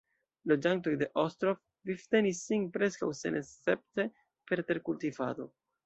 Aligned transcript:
Loĝantoj 0.51 0.93
de 1.01 1.07
Ostrov 1.23 1.59
vivtenis 1.91 2.41
sin 2.49 2.67
preskaŭ 2.79 3.13
senescepte 3.21 4.11
per 4.49 4.69
terkultivado. 4.73 5.53